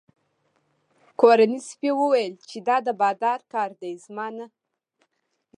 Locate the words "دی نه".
3.81-4.01